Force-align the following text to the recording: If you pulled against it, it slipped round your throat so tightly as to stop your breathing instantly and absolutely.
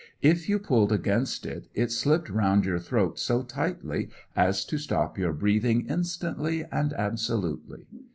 If 0.23 0.49
you 0.49 0.57
pulled 0.57 0.91
against 0.91 1.45
it, 1.45 1.67
it 1.75 1.91
slipped 1.91 2.27
round 2.27 2.65
your 2.65 2.79
throat 2.79 3.19
so 3.19 3.43
tightly 3.43 4.09
as 4.35 4.65
to 4.65 4.79
stop 4.79 5.15
your 5.15 5.31
breathing 5.31 5.85
instantly 5.87 6.65
and 6.71 6.91
absolutely. 6.93 7.85